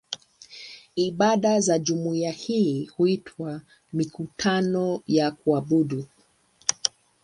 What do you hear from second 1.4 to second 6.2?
za jumuiya hii huitwa "mikutano ya kuabudu".